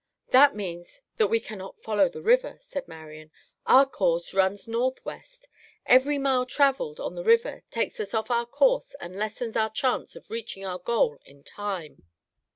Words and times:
"That 0.31 0.55
means 0.55 1.03
that 1.17 1.27
we 1.27 1.39
cannot 1.39 1.79
follow 1.83 2.09
the 2.09 2.23
river," 2.23 2.57
said 2.59 2.87
Marian. 2.87 3.29
"Our 3.67 3.85
course 3.85 4.33
runs 4.33 4.67
northwest. 4.67 5.47
Every 5.85 6.17
mile 6.17 6.47
travelled 6.47 6.99
on 6.99 7.13
the 7.13 7.23
river 7.23 7.61
takes 7.69 7.99
us 7.99 8.15
off 8.15 8.31
our 8.31 8.47
course 8.47 8.95
and 8.99 9.15
lessens 9.15 9.55
our 9.55 9.69
chance 9.69 10.15
of 10.15 10.31
reaching 10.31 10.65
our 10.65 10.79
goal 10.79 11.19
in 11.23 11.43
time." 11.43 12.01